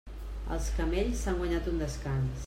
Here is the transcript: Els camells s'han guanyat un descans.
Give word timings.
Els 0.55 0.69
camells 0.77 1.21
s'han 1.25 1.37
guanyat 1.41 1.69
un 1.73 1.77
descans. 1.85 2.39